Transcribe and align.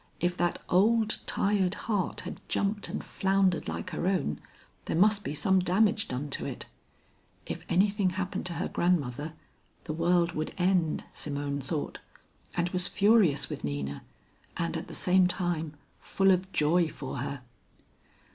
If 0.19 0.35
that 0.37 0.57
old, 0.67 1.19
tired 1.27 1.75
heart 1.85 2.21
had 2.21 2.41
jumped 2.49 2.89
and 2.89 3.03
floundered 3.03 3.67
like 3.67 3.91
her 3.91 4.07
own, 4.07 4.41
there 4.85 4.95
must 4.97 5.23
be 5.23 5.35
some 5.35 5.59
damage 5.59 6.07
done 6.07 6.31
to 6.31 6.45
it. 6.47 6.65
If 7.45 7.63
anything 7.69 8.09
happened 8.09 8.47
to 8.47 8.53
her 8.53 8.67
grandmother, 8.67 9.33
the 9.83 9.93
world 9.93 10.31
would 10.31 10.55
end, 10.57 11.03
Simone 11.13 11.61
thought, 11.61 11.99
and 12.55 12.69
was 12.69 12.87
furious 12.87 13.47
with 13.47 13.63
Nina, 13.63 14.01
and 14.57 14.75
at 14.75 14.87
the 14.87 14.95
same 14.95 15.27
time, 15.27 15.75
full 15.99 16.31
of 16.31 16.51
joy 16.51 16.87
for 16.89 17.17
her. 17.17 17.41